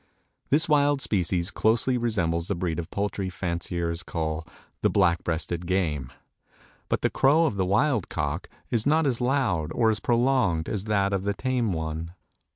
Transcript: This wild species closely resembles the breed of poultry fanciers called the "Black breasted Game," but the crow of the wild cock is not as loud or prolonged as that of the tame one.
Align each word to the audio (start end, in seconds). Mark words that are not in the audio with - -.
This 0.49 0.67
wild 0.67 0.99
species 0.99 1.51
closely 1.51 1.95
resembles 1.95 2.47
the 2.47 2.55
breed 2.55 2.79
of 2.79 2.89
poultry 2.89 3.29
fanciers 3.29 4.01
called 4.01 4.47
the 4.81 4.89
"Black 4.89 5.23
breasted 5.23 5.67
Game," 5.67 6.11
but 6.89 7.03
the 7.03 7.11
crow 7.11 7.45
of 7.45 7.55
the 7.55 7.67
wild 7.67 8.09
cock 8.09 8.49
is 8.71 8.87
not 8.87 9.05
as 9.05 9.21
loud 9.21 9.71
or 9.75 9.93
prolonged 10.01 10.67
as 10.67 10.85
that 10.85 11.13
of 11.13 11.23
the 11.23 11.35
tame 11.35 11.71
one. 11.71 12.15